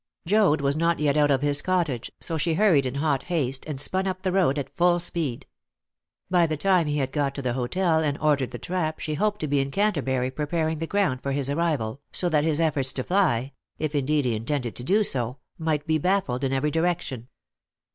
[0.25, 3.79] Joad was not yet out of his cottage, so she hurried in hot haste, and
[3.79, 5.45] spun up the road at full speed.
[6.27, 9.41] By the time he had got to the hotel and ordered the trap she hoped
[9.41, 13.03] to be in Canterbury preparing the ground for his arrival, so that his efforts to
[13.03, 17.27] fly if indeed he intended to do so might be baffled in every direction.